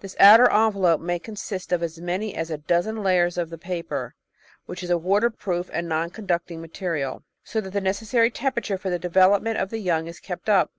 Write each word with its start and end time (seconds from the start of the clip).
This 0.00 0.16
outer 0.18 0.50
envelope 0.50 1.00
may 1.00 1.20
consist 1.20 1.70
of 1.70 1.80
as 1.80 2.00
many 2.00 2.34
as 2.34 2.50
a 2.50 2.58
dozen 2.58 3.04
layers 3.04 3.38
of 3.38 3.50
the 3.50 3.56
paper, 3.56 4.16
which 4.66 4.82
is 4.82 4.90
a 4.90 4.98
water 4.98 5.30
proof 5.30 5.70
and 5.72 5.88
non 5.88 6.10
conducting 6.10 6.60
material, 6.60 7.22
so 7.44 7.60
that 7.60 7.70
the 7.72 7.80
necessary 7.80 8.32
tempera 8.32 8.62
ture 8.64 8.78
for 8.78 8.90
the 8.90 8.98
development 8.98 9.58
of 9.58 9.70
the 9.70 9.78
young 9.78 10.08
is 10.08 10.18
kept 10.18 10.48
up. 10.48 10.72